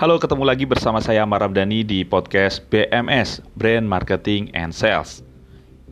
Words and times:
Halo, 0.00 0.16
ketemu 0.16 0.48
lagi 0.48 0.64
bersama 0.64 0.96
saya 1.04 1.28
Maramdani 1.28 1.84
di 1.84 2.08
podcast 2.08 2.64
BMS, 2.72 3.44
Brand 3.52 3.84
Marketing 3.84 4.48
and 4.56 4.72
Sales. 4.72 5.20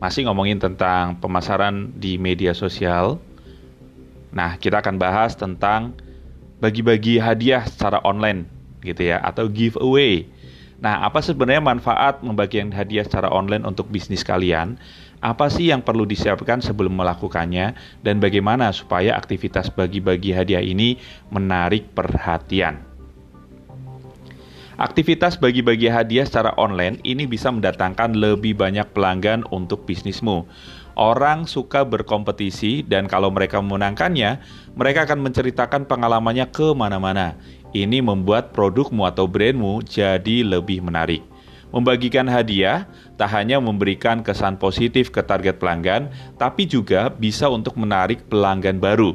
Masih 0.01 0.25
ngomongin 0.25 0.57
tentang 0.57 1.13
pemasaran 1.21 1.93
di 1.93 2.17
media 2.17 2.57
sosial. 2.57 3.21
Nah, 4.33 4.57
kita 4.57 4.81
akan 4.81 4.97
bahas 4.97 5.37
tentang 5.37 5.93
bagi-bagi 6.57 7.21
hadiah 7.21 7.61
secara 7.69 8.01
online 8.01 8.49
gitu 8.81 9.13
ya 9.13 9.21
atau 9.21 9.45
giveaway. 9.45 10.25
Nah, 10.81 11.05
apa 11.05 11.21
sebenarnya 11.21 11.61
manfaat 11.61 12.25
membagikan 12.25 12.73
hadiah 12.73 13.05
secara 13.05 13.29
online 13.29 13.61
untuk 13.61 13.93
bisnis 13.93 14.25
kalian? 14.25 14.81
Apa 15.21 15.53
sih 15.53 15.69
yang 15.69 15.85
perlu 15.85 16.09
disiapkan 16.09 16.65
sebelum 16.65 16.97
melakukannya 16.97 17.77
dan 18.01 18.17
bagaimana 18.17 18.73
supaya 18.73 19.13
aktivitas 19.13 19.69
bagi-bagi 19.69 20.33
hadiah 20.33 20.65
ini 20.65 20.97
menarik 21.29 21.93
perhatian? 21.93 22.88
Aktivitas 24.79 25.35
bagi-bagi 25.35 25.91
hadiah 25.91 26.23
secara 26.23 26.55
online 26.55 27.03
ini 27.03 27.27
bisa 27.27 27.51
mendatangkan 27.51 28.15
lebih 28.15 28.55
banyak 28.55 28.95
pelanggan 28.95 29.43
untuk 29.51 29.83
bisnismu. 29.83 30.47
Orang 30.95 31.51
suka 31.51 31.83
berkompetisi 31.83 32.87
dan 32.87 33.11
kalau 33.11 33.27
mereka 33.27 33.59
memenangkannya, 33.59 34.39
mereka 34.79 35.03
akan 35.03 35.19
menceritakan 35.27 35.83
pengalamannya 35.83 36.47
ke 36.47 36.71
mana-mana. 36.71 37.35
Ini 37.75 37.99
membuat 37.99 38.55
produkmu 38.55 39.03
atau 39.03 39.27
brandmu 39.27 39.83
jadi 39.83 40.47
lebih 40.47 40.79
menarik. 40.79 41.27
Membagikan 41.75 42.31
hadiah 42.31 42.87
tak 43.19 43.35
hanya 43.35 43.59
memberikan 43.59 44.23
kesan 44.23 44.55
positif 44.55 45.11
ke 45.11 45.19
target 45.19 45.59
pelanggan, 45.59 46.07
tapi 46.39 46.63
juga 46.63 47.11
bisa 47.11 47.51
untuk 47.51 47.75
menarik 47.75 48.31
pelanggan 48.31 48.79
baru. 48.79 49.11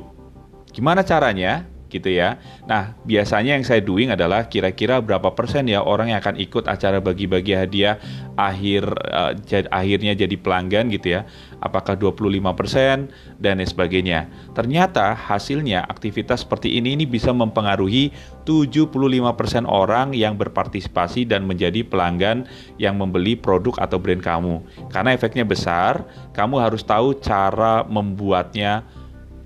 Gimana 0.77 1.01
caranya? 1.01 1.65
Gitu 1.89 2.11
ya. 2.11 2.41
Nah, 2.67 2.97
biasanya 3.07 3.55
yang 3.55 3.67
saya 3.67 3.81
doing 3.85 4.11
adalah 4.11 4.51
kira-kira 4.51 4.99
berapa 4.99 5.33
persen 5.33 5.71
ya 5.71 5.85
orang 5.85 6.11
yang 6.11 6.19
akan 6.21 6.37
ikut 6.41 6.67
acara 6.67 6.99
bagi-bagi 6.99 7.55
hadiah 7.55 8.01
akhir 8.35 8.83
uh, 9.15 9.33
jad, 9.47 9.71
akhirnya 9.71 10.19
jadi 10.19 10.35
pelanggan 10.35 10.91
gitu 10.91 11.21
ya. 11.21 11.27
Apakah 11.63 11.97
25% 11.97 13.41
dan 13.41 13.57
sebagainya. 13.65 14.29
Ternyata 14.53 15.17
hasilnya 15.17 15.89
aktivitas 15.89 16.45
seperti 16.45 16.77
ini 16.77 16.93
ini 16.93 17.09
bisa 17.09 17.33
mempengaruhi 17.33 18.13
75% 18.45 19.65
orang 19.65 20.13
yang 20.13 20.37
berpartisipasi 20.37 21.25
dan 21.25 21.49
menjadi 21.49 21.81
pelanggan 21.81 22.45
yang 22.77 23.01
membeli 23.01 23.33
produk 23.33 23.81
atau 23.81 23.97
brand 23.97 24.21
kamu. 24.21 24.61
Karena 24.93 25.17
efeknya 25.17 25.49
besar, 25.49 26.05
kamu 26.37 26.61
harus 26.61 26.85
tahu 26.85 27.17
cara 27.17 27.81
membuatnya 27.89 28.85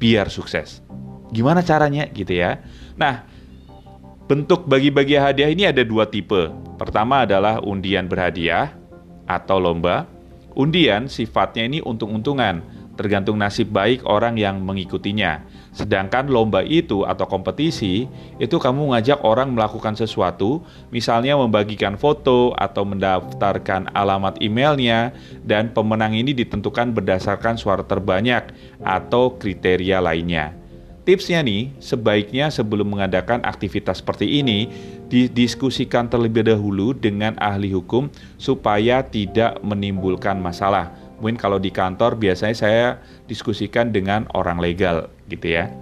biar 0.03 0.27
sukses. 0.31 0.83
Gimana 1.29 1.61
caranya 1.61 2.09
gitu 2.09 2.33
ya? 2.33 2.61
Nah, 2.97 3.25
bentuk 4.29 4.65
bagi-bagi 4.65 5.17
hadiah 5.17 5.51
ini 5.53 5.69
ada 5.69 5.85
dua 5.85 6.09
tipe. 6.09 6.49
Pertama 6.81 7.29
adalah 7.29 7.61
undian 7.61 8.09
berhadiah 8.09 8.73
atau 9.29 9.61
lomba. 9.61 10.09
Undian 10.59 11.07
sifatnya 11.07 11.71
ini 11.71 11.79
untung-untungan, 11.79 12.65
tergantung 12.99 13.39
nasib 13.39 13.71
baik 13.71 14.03
orang 14.03 14.35
yang 14.35 14.59
mengikutinya. 14.59 15.47
Sedangkan 15.71 16.27
lomba 16.27 16.67
itu 16.67 17.07
atau 17.07 17.31
kompetisi, 17.31 18.11
itu 18.43 18.57
kamu 18.59 18.91
ngajak 18.91 19.23
orang 19.23 19.55
melakukan 19.55 19.95
sesuatu, 19.95 20.67
misalnya 20.91 21.39
membagikan 21.39 21.95
foto 21.95 22.51
atau 22.59 22.83
mendaftarkan 22.83 23.95
alamat 23.95 24.43
emailnya, 24.43 25.15
dan 25.47 25.71
pemenang 25.71 26.19
ini 26.19 26.35
ditentukan 26.35 26.91
berdasarkan 26.91 27.55
suara 27.55 27.87
terbanyak 27.87 28.51
atau 28.83 29.39
kriteria 29.39 30.03
lainnya. 30.03 30.59
Tipsnya 31.09 31.41
nih, 31.41 31.73
sebaiknya 31.81 32.53
sebelum 32.53 32.93
mengadakan 32.93 33.41
aktivitas 33.41 34.05
seperti 34.05 34.45
ini, 34.45 34.69
didiskusikan 35.09 36.05
terlebih 36.05 36.45
dahulu 36.45 36.93
dengan 36.93 37.33
ahli 37.41 37.73
hukum 37.73 38.13
supaya 38.37 39.01
tidak 39.01 39.57
menimbulkan 39.65 40.37
masalah. 40.37 40.93
Mungkin 41.17 41.41
kalau 41.41 41.57
di 41.57 41.73
kantor 41.73 42.21
biasanya 42.21 42.53
saya 42.53 42.89
diskusikan 43.25 43.89
dengan 43.89 44.29
orang 44.37 44.61
legal 44.61 45.09
gitu 45.33 45.49
ya. 45.49 45.73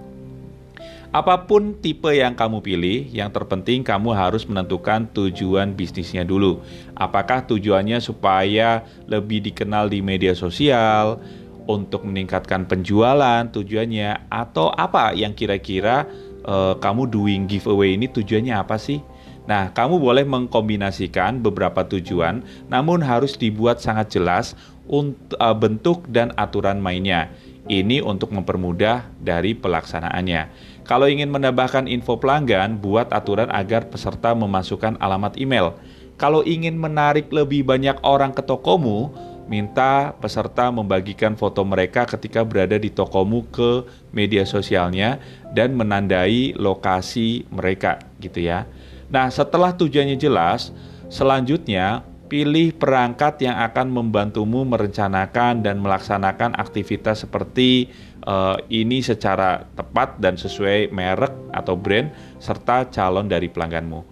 Apa 1.11 1.43
pun 1.43 1.75
tipe 1.75 2.07
yang 2.15 2.31
kamu 2.31 2.63
pilih, 2.63 3.11
yang 3.11 3.27
terpenting 3.27 3.83
kamu 3.83 4.15
harus 4.15 4.47
menentukan 4.47 5.11
tujuan 5.11 5.75
bisnisnya 5.75 6.23
dulu. 6.23 6.63
Apakah 6.95 7.43
tujuannya 7.43 7.99
supaya 7.99 8.87
lebih 9.11 9.43
dikenal 9.43 9.91
di 9.91 9.99
media 9.99 10.31
sosial, 10.31 11.19
untuk 11.67 12.07
meningkatkan 12.07 12.65
penjualan 12.65 13.43
tujuannya 13.51 14.31
atau 14.31 14.71
apa 14.71 15.11
yang 15.13 15.35
kira-kira 15.35 16.07
uh, 16.47 16.79
kamu 16.79 17.11
doing 17.11 17.41
giveaway 17.45 17.93
ini 17.99 18.07
tujuannya 18.07 18.55
apa 18.55 18.79
sih? 18.79 19.03
Nah, 19.47 19.71
kamu 19.71 20.03
boleh 20.03 20.27
mengkombinasikan 20.27 21.39
beberapa 21.39 21.87
tujuan, 21.87 22.43
namun 22.67 22.99
harus 22.99 23.39
dibuat 23.39 23.79
sangat 23.79 24.19
jelas 24.19 24.59
untuk 24.87 25.39
uh, 25.39 25.55
bentuk 25.55 26.03
dan 26.11 26.35
aturan 26.35 26.79
mainnya. 26.83 27.31
Ini 27.67 27.99
untuk 27.99 28.31
mempermudah 28.31 29.07
dari 29.19 29.51
pelaksanaannya. 29.51 30.51
Kalau 30.87 31.07
ingin 31.07 31.27
menambahkan 31.27 31.87
info 31.91 32.15
pelanggan, 32.15 32.79
buat 32.79 33.11
aturan 33.11 33.51
agar 33.51 33.91
peserta 33.91 34.31
memasukkan 34.31 34.95
alamat 35.03 35.35
email. 35.35 35.75
Kalau 36.15 36.47
ingin 36.47 36.79
menarik 36.79 37.27
lebih 37.27 37.67
banyak 37.67 37.99
orang 38.07 38.31
ke 38.31 38.39
tokomu, 38.39 39.11
minta 39.47 40.11
peserta 40.19 40.67
membagikan 40.69 41.33
foto 41.39 41.63
mereka 41.63 42.03
ketika 42.03 42.43
berada 42.43 42.75
di 42.75 42.91
tokomu 42.91 43.47
ke 43.47 43.87
media 44.11 44.43
sosialnya 44.43 45.17
dan 45.55 45.73
menandai 45.73 46.53
lokasi 46.59 47.47
mereka 47.49 48.03
gitu 48.19 48.43
ya. 48.43 48.67
Nah, 49.07 49.31
setelah 49.31 49.71
tujuannya 49.71 50.19
jelas, 50.19 50.75
selanjutnya 51.07 52.03
pilih 52.27 52.75
perangkat 52.75 53.39
yang 53.39 53.55
akan 53.63 53.87
membantumu 53.87 54.67
merencanakan 54.67 55.63
dan 55.63 55.79
melaksanakan 55.79 56.59
aktivitas 56.59 57.23
seperti 57.23 57.87
uh, 58.27 58.59
ini 58.67 58.99
secara 58.99 59.63
tepat 59.79 60.19
dan 60.19 60.35
sesuai 60.35 60.91
merek 60.91 61.31
atau 61.55 61.79
brand 61.79 62.11
serta 62.43 62.91
calon 62.91 63.31
dari 63.31 63.47
pelangganmu. 63.47 64.03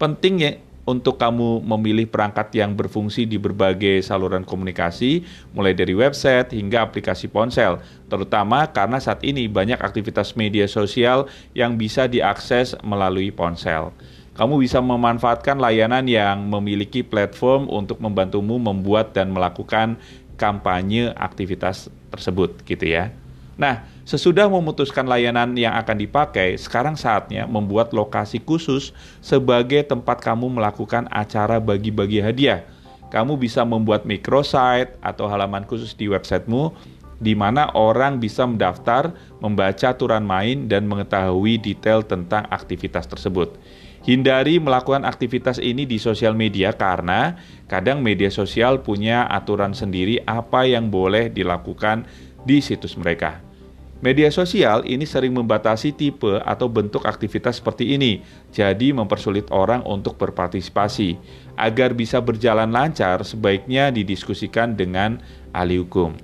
Penting 0.00 0.34
ya 0.40 0.52
untuk 0.88 1.20
kamu 1.20 1.60
memilih 1.68 2.08
perangkat 2.08 2.48
yang 2.56 2.72
berfungsi 2.72 3.28
di 3.28 3.36
berbagai 3.36 4.00
saluran 4.00 4.40
komunikasi, 4.40 5.20
mulai 5.52 5.76
dari 5.76 5.92
website 5.92 6.56
hingga 6.56 6.88
aplikasi 6.88 7.28
ponsel, 7.28 7.76
terutama 8.08 8.64
karena 8.72 8.96
saat 8.96 9.20
ini 9.20 9.44
banyak 9.44 9.76
aktivitas 9.76 10.32
media 10.32 10.64
sosial 10.64 11.28
yang 11.52 11.76
bisa 11.76 12.08
diakses 12.08 12.72
melalui 12.80 13.28
ponsel. 13.28 13.92
Kamu 14.32 14.56
bisa 14.56 14.80
memanfaatkan 14.80 15.60
layanan 15.60 16.08
yang 16.08 16.48
memiliki 16.48 17.04
platform 17.04 17.68
untuk 17.68 18.00
membantumu 18.00 18.56
membuat 18.56 19.12
dan 19.12 19.28
melakukan 19.28 20.00
kampanye 20.40 21.12
aktivitas 21.12 21.92
tersebut, 22.08 22.64
gitu 22.64 22.88
ya. 22.88 23.12
Nah, 23.58 23.82
sesudah 24.06 24.46
memutuskan 24.46 25.10
layanan 25.10 25.58
yang 25.58 25.74
akan 25.74 25.98
dipakai, 25.98 26.54
sekarang 26.54 26.94
saatnya 26.94 27.42
membuat 27.50 27.90
lokasi 27.90 28.38
khusus 28.38 28.94
sebagai 29.18 29.82
tempat 29.82 30.22
kamu 30.22 30.46
melakukan 30.46 31.10
acara 31.10 31.58
bagi-bagi 31.58 32.22
hadiah. 32.22 32.62
Kamu 33.10 33.34
bisa 33.34 33.66
membuat 33.66 34.06
microsite 34.06 34.94
atau 35.02 35.26
halaman 35.26 35.66
khusus 35.66 35.90
di 35.90 36.06
websitemu 36.06 36.70
di 37.18 37.34
mana 37.34 37.66
orang 37.74 38.22
bisa 38.22 38.46
mendaftar, 38.46 39.10
membaca 39.42 39.90
aturan 39.90 40.22
main, 40.22 40.70
dan 40.70 40.86
mengetahui 40.86 41.58
detail 41.58 42.06
tentang 42.06 42.46
aktivitas 42.46 43.10
tersebut. 43.10 43.58
Hindari 44.06 44.62
melakukan 44.62 45.02
aktivitas 45.02 45.58
ini 45.58 45.82
di 45.82 45.98
sosial 45.98 46.32
media 46.38 46.70
karena 46.70 47.34
kadang 47.66 48.00
media 48.00 48.30
sosial 48.30 48.78
punya 48.86 49.26
aturan 49.26 49.74
sendiri 49.74 50.22
apa 50.24 50.62
yang 50.64 50.88
boleh 50.88 51.26
dilakukan 51.26 52.06
di 52.46 52.62
situs 52.62 52.94
mereka. 52.94 53.47
Media 53.98 54.30
sosial 54.30 54.86
ini 54.86 55.02
sering 55.02 55.34
membatasi 55.34 55.90
tipe 55.90 56.38
atau 56.46 56.70
bentuk 56.70 57.02
aktivitas 57.02 57.58
seperti 57.58 57.98
ini, 57.98 58.22
jadi 58.54 58.94
mempersulit 58.94 59.50
orang 59.50 59.82
untuk 59.82 60.14
berpartisipasi. 60.14 61.18
Agar 61.58 61.98
bisa 61.98 62.22
berjalan 62.22 62.70
lancar, 62.70 63.26
sebaiknya 63.26 63.90
didiskusikan 63.90 64.78
dengan 64.78 65.18
ahli 65.50 65.82
hukum. 65.82 66.14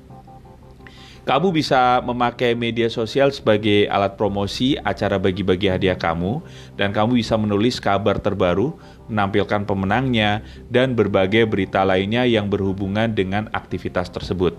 Kamu 1.26 1.50
bisa 1.50 1.98
memakai 2.06 2.54
media 2.54 2.86
sosial 2.86 3.34
sebagai 3.34 3.90
alat 3.90 4.14
promosi 4.14 4.78
acara 4.78 5.18
bagi-bagi 5.18 5.66
hadiah 5.66 5.98
kamu, 5.98 6.46
dan 6.78 6.94
kamu 6.94 7.18
bisa 7.18 7.34
menulis 7.34 7.82
kabar 7.82 8.22
terbaru, 8.22 8.70
menampilkan 9.10 9.66
pemenangnya, 9.66 10.46
dan 10.70 10.94
berbagai 10.94 11.50
berita 11.50 11.82
lainnya 11.82 12.22
yang 12.22 12.46
berhubungan 12.46 13.10
dengan 13.10 13.50
aktivitas 13.50 14.14
tersebut. 14.14 14.54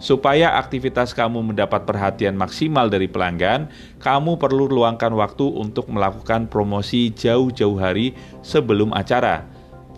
Supaya 0.00 0.56
aktivitas 0.56 1.12
kamu 1.12 1.52
mendapat 1.52 1.84
perhatian 1.84 2.32
maksimal 2.32 2.88
dari 2.88 3.04
pelanggan, 3.04 3.68
kamu 4.00 4.40
perlu 4.40 4.64
luangkan 4.64 5.12
waktu 5.12 5.44
untuk 5.44 5.92
melakukan 5.92 6.48
promosi 6.48 7.12
jauh-jauh 7.12 7.76
hari 7.76 8.16
sebelum 8.40 8.96
acara. 8.96 9.44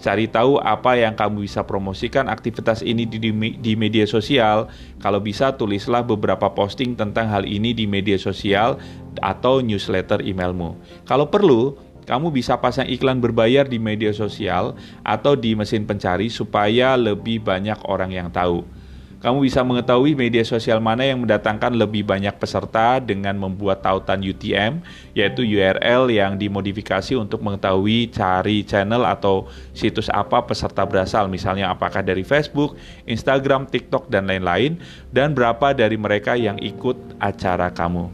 Cari 0.02 0.26
tahu 0.26 0.58
apa 0.58 0.98
yang 0.98 1.14
kamu 1.14 1.46
bisa 1.46 1.62
promosikan 1.62 2.26
aktivitas 2.26 2.82
ini 2.82 3.06
di, 3.06 3.30
di, 3.54 3.72
media 3.78 4.02
sosial. 4.02 4.66
Kalau 4.98 5.22
bisa, 5.22 5.54
tulislah 5.54 6.02
beberapa 6.02 6.50
posting 6.50 6.98
tentang 6.98 7.30
hal 7.30 7.46
ini 7.46 7.70
di 7.70 7.86
media 7.86 8.18
sosial 8.18 8.82
atau 9.22 9.62
newsletter 9.62 10.18
emailmu. 10.26 10.74
Kalau 11.06 11.30
perlu, 11.30 11.78
kamu 12.02 12.34
bisa 12.34 12.58
pasang 12.58 12.90
iklan 12.90 13.22
berbayar 13.22 13.70
di 13.70 13.78
media 13.78 14.10
sosial 14.10 14.74
atau 15.06 15.38
di 15.38 15.54
mesin 15.54 15.86
pencari 15.86 16.26
supaya 16.26 16.98
lebih 16.98 17.38
banyak 17.46 17.78
orang 17.86 18.10
yang 18.10 18.26
tahu. 18.34 18.81
Kamu 19.22 19.38
bisa 19.38 19.62
mengetahui 19.62 20.18
media 20.18 20.42
sosial 20.42 20.82
mana 20.82 21.06
yang 21.06 21.22
mendatangkan 21.22 21.70
lebih 21.78 22.02
banyak 22.02 22.34
peserta 22.42 22.98
dengan 22.98 23.38
membuat 23.38 23.78
tautan 23.78 24.18
UTM, 24.18 24.82
yaitu 25.14 25.46
URL 25.46 26.10
yang 26.10 26.34
dimodifikasi 26.34 27.14
untuk 27.14 27.38
mengetahui 27.38 28.10
cari 28.10 28.66
channel 28.66 29.06
atau 29.06 29.46
situs 29.78 30.10
apa 30.10 30.42
peserta 30.42 30.82
berasal, 30.82 31.30
misalnya 31.30 31.70
apakah 31.70 32.02
dari 32.02 32.26
Facebook, 32.26 32.74
Instagram, 33.06 33.70
TikTok, 33.70 34.10
dan 34.10 34.26
lain-lain, 34.26 34.82
dan 35.14 35.38
berapa 35.38 35.70
dari 35.70 35.94
mereka 35.94 36.34
yang 36.34 36.58
ikut 36.58 37.22
acara 37.22 37.70
kamu. 37.70 38.10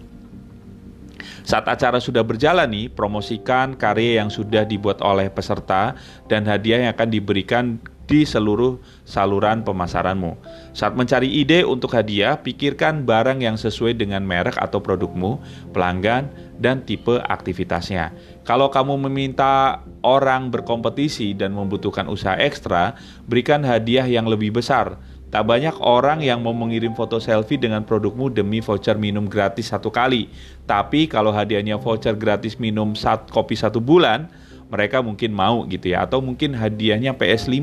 Saat 1.48 1.72
acara 1.72 2.04
sudah 2.04 2.20
berjalan 2.20 2.68
nih, 2.68 2.92
promosikan 2.92 3.72
karya 3.72 4.20
yang 4.20 4.28
sudah 4.28 4.68
dibuat 4.68 5.00
oleh 5.00 5.32
peserta 5.32 5.96
dan 6.28 6.44
hadiah 6.44 6.84
yang 6.84 6.92
akan 6.92 7.08
diberikan 7.08 7.80
di 8.08 8.24
seluruh 8.24 8.80
saluran 9.04 9.60
pemasaranmu. 9.62 10.40
Saat 10.72 10.96
mencari 10.96 11.28
ide 11.28 11.62
untuk 11.62 11.92
hadiah, 11.92 12.40
pikirkan 12.40 13.04
barang 13.04 13.44
yang 13.44 13.60
sesuai 13.60 14.00
dengan 14.00 14.24
merek 14.24 14.56
atau 14.56 14.80
produkmu, 14.80 15.38
pelanggan, 15.76 16.32
dan 16.56 16.82
tipe 16.82 17.20
aktivitasnya. 17.20 18.10
Kalau 18.48 18.72
kamu 18.72 18.96
meminta 19.06 19.84
orang 20.00 20.48
berkompetisi 20.48 21.36
dan 21.36 21.52
membutuhkan 21.52 22.08
usaha 22.08 22.34
ekstra, 22.40 22.96
berikan 23.28 23.60
hadiah 23.60 24.08
yang 24.08 24.24
lebih 24.24 24.56
besar. 24.56 24.96
Tak 25.28 25.44
banyak 25.44 25.76
orang 25.84 26.24
yang 26.24 26.40
mau 26.40 26.56
mengirim 26.56 26.96
foto 26.96 27.20
selfie 27.20 27.60
dengan 27.60 27.84
produkmu 27.84 28.32
demi 28.32 28.64
voucher 28.64 28.96
minum 28.96 29.28
gratis 29.28 29.68
satu 29.68 29.92
kali. 29.92 30.32
Tapi 30.64 31.04
kalau 31.04 31.28
hadiahnya 31.28 31.76
voucher 31.76 32.16
gratis 32.16 32.56
minum 32.56 32.96
satu 32.96 33.28
kopi 33.28 33.52
satu 33.52 33.76
bulan, 33.76 34.32
mereka 34.68 35.00
mungkin 35.00 35.32
mau 35.32 35.64
gitu 35.66 35.92
ya 35.92 36.04
atau 36.04 36.20
mungkin 36.20 36.52
hadiahnya 36.56 37.16
PS5 37.16 37.58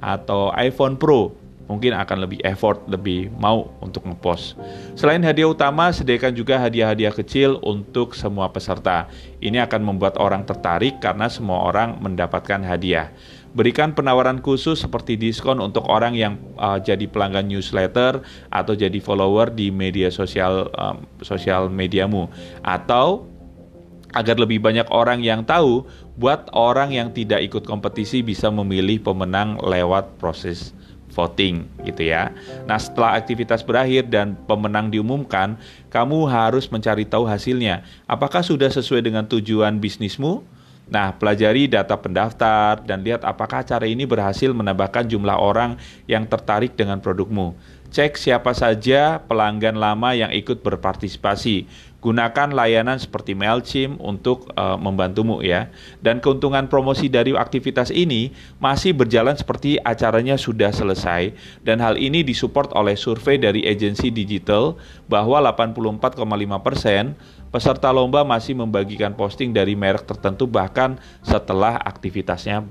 atau 0.00 0.52
iPhone 0.54 1.00
Pro 1.00 1.46
mungkin 1.66 1.92
akan 1.98 2.26
lebih 2.26 2.38
effort, 2.46 2.86
lebih 2.86 3.30
mau 3.36 3.74
untuk 3.82 4.06
ngepost. 4.06 4.54
Selain 4.94 5.20
hadiah 5.22 5.50
utama, 5.50 5.90
sediakan 5.90 6.32
juga 6.32 6.62
hadiah-hadiah 6.62 7.14
kecil 7.14 7.58
untuk 7.62 8.14
semua 8.14 8.50
peserta. 8.50 9.10
Ini 9.42 9.66
akan 9.66 9.82
membuat 9.82 10.16
orang 10.22 10.46
tertarik 10.46 11.02
karena 11.02 11.26
semua 11.26 11.66
orang 11.66 11.98
mendapatkan 11.98 12.62
hadiah. 12.62 13.10
Berikan 13.56 13.96
penawaran 13.96 14.44
khusus 14.44 14.84
seperti 14.84 15.16
diskon 15.16 15.64
untuk 15.64 15.88
orang 15.88 16.12
yang 16.12 16.36
uh, 16.60 16.76
jadi 16.76 17.08
pelanggan 17.08 17.48
newsletter 17.48 18.20
atau 18.52 18.72
jadi 18.76 19.00
follower 19.00 19.48
di 19.48 19.72
media 19.72 20.12
sosial 20.12 20.68
um, 20.76 21.08
sosial 21.24 21.72
mediamu 21.72 22.28
atau 22.60 23.24
agar 24.16 24.40
lebih 24.40 24.64
banyak 24.64 24.88
orang 24.88 25.20
yang 25.20 25.44
tahu, 25.44 25.84
buat 26.16 26.48
orang 26.56 26.96
yang 26.96 27.12
tidak 27.12 27.44
ikut 27.44 27.68
kompetisi 27.68 28.24
bisa 28.24 28.48
memilih 28.48 29.04
pemenang 29.04 29.60
lewat 29.60 30.16
proses 30.16 30.72
voting 31.12 31.68
gitu 31.84 32.12
ya. 32.12 32.32
Nah, 32.64 32.76
setelah 32.80 33.16
aktivitas 33.16 33.60
berakhir 33.60 34.08
dan 34.08 34.36
pemenang 34.48 34.88
diumumkan, 34.88 35.60
kamu 35.92 36.28
harus 36.28 36.68
mencari 36.68 37.04
tahu 37.04 37.24
hasilnya. 37.28 37.84
Apakah 38.08 38.40
sudah 38.40 38.68
sesuai 38.68 39.04
dengan 39.04 39.24
tujuan 39.24 39.76
bisnismu? 39.80 40.44
Nah, 40.86 41.10
pelajari 41.18 41.66
data 41.66 41.98
pendaftar 41.98 42.78
dan 42.86 43.02
lihat 43.02 43.26
apakah 43.26 43.66
cara 43.66 43.90
ini 43.90 44.06
berhasil 44.06 44.54
menambahkan 44.54 45.10
jumlah 45.10 45.34
orang 45.34 45.74
yang 46.06 46.22
tertarik 46.30 46.78
dengan 46.78 47.02
produkmu. 47.02 47.58
Cek 47.90 48.18
siapa 48.18 48.54
saja 48.54 49.18
pelanggan 49.24 49.78
lama 49.78 50.14
yang 50.14 50.30
ikut 50.30 50.62
berpartisipasi. 50.62 51.66
Gunakan 51.96 52.54
layanan 52.54 53.00
seperti 53.00 53.34
Mailchimp 53.34 53.98
untuk 53.98 54.52
uh, 54.54 54.78
membantumu 54.78 55.42
ya. 55.42 55.72
Dan 55.98 56.22
keuntungan 56.22 56.70
promosi 56.70 57.10
dari 57.10 57.34
aktivitas 57.34 57.90
ini 57.90 58.30
masih 58.62 58.94
berjalan 58.94 59.34
seperti 59.34 59.80
acaranya 59.82 60.38
sudah 60.38 60.70
selesai 60.70 61.34
dan 61.64 61.82
hal 61.82 61.98
ini 61.98 62.22
disupport 62.22 62.70
oleh 62.76 62.94
survei 62.94 63.40
dari 63.40 63.66
agensi 63.66 64.12
digital 64.12 64.78
bahwa 65.10 65.42
84,5% 65.42 67.50
peserta 67.50 67.88
lomba 67.90 68.22
masih 68.22 68.52
membagikan 68.52 69.16
posting 69.16 69.50
dari 69.50 69.72
merek 69.72 70.04
tertentu 70.04 70.44
bahkan 70.44 71.00
setelah 71.24 71.80
aktivitasnya 71.80 72.62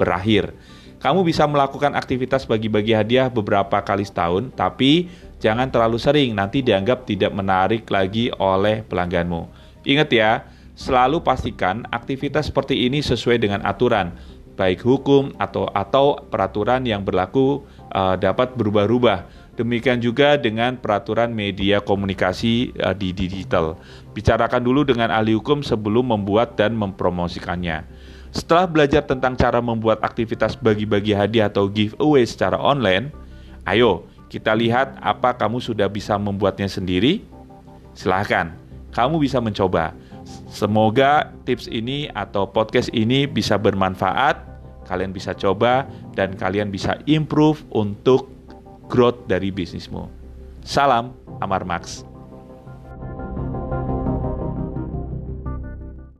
berakhir. 0.00 0.56
Kamu 1.04 1.20
bisa 1.20 1.44
melakukan 1.44 1.92
aktivitas 1.92 2.48
bagi-bagi 2.48 2.96
hadiah 2.96 3.28
beberapa 3.28 3.76
kali 3.84 4.08
setahun, 4.08 4.48
tapi 4.56 5.12
jangan 5.44 5.68
terlalu 5.68 6.00
sering, 6.00 6.32
nanti 6.32 6.64
dianggap 6.64 7.04
tidak 7.04 7.36
menarik 7.36 7.84
lagi 7.92 8.32
oleh 8.40 8.80
pelangganmu. 8.88 9.44
Ingat 9.84 10.08
ya, 10.08 10.48
selalu 10.72 11.20
pastikan 11.20 11.84
aktivitas 11.92 12.48
seperti 12.48 12.88
ini 12.88 13.04
sesuai 13.04 13.36
dengan 13.36 13.60
aturan, 13.68 14.16
baik 14.56 14.80
hukum 14.80 15.36
atau 15.36 15.68
atau 15.68 16.16
peraturan 16.32 16.88
yang 16.88 17.04
berlaku 17.04 17.60
uh, 17.92 18.16
dapat 18.16 18.56
berubah-ubah. 18.56 19.44
Demikian 19.54 20.02
juga 20.02 20.34
dengan 20.34 20.74
peraturan 20.74 21.30
media 21.30 21.78
komunikasi 21.78 22.74
uh, 22.82 22.96
di 22.96 23.14
digital. 23.14 23.78
Bicarakan 24.16 24.64
dulu 24.64 24.82
dengan 24.82 25.14
ahli 25.14 25.36
hukum 25.36 25.62
sebelum 25.62 26.10
membuat 26.10 26.58
dan 26.58 26.74
mempromosikannya. 26.74 27.86
Setelah 28.34 28.66
belajar 28.66 29.06
tentang 29.06 29.38
cara 29.38 29.62
membuat 29.62 30.02
aktivitas 30.02 30.58
bagi-bagi 30.58 31.14
hadiah 31.14 31.46
atau 31.46 31.70
giveaway 31.70 32.26
secara 32.26 32.58
online, 32.58 33.14
ayo 33.70 34.10
kita 34.34 34.50
lihat 34.50 34.98
apa 34.98 35.30
kamu 35.30 35.62
sudah 35.62 35.86
bisa 35.86 36.18
membuatnya 36.18 36.66
sendiri. 36.66 37.22
Silahkan, 37.94 38.50
kamu 38.90 39.22
bisa 39.22 39.38
mencoba. 39.38 39.94
Semoga 40.50 41.30
tips 41.46 41.70
ini 41.70 42.10
atau 42.10 42.42
podcast 42.50 42.90
ini 42.90 43.30
bisa 43.30 43.54
bermanfaat, 43.54 44.42
kalian 44.90 45.14
bisa 45.14 45.38
coba, 45.38 45.86
dan 46.18 46.34
kalian 46.34 46.74
bisa 46.74 46.98
improve 47.06 47.62
untuk 47.70 48.26
growth 48.90 49.22
dari 49.30 49.54
bisnismu. 49.54 50.10
Salam, 50.66 51.14
Amar 51.38 51.62
Max. 51.62 52.13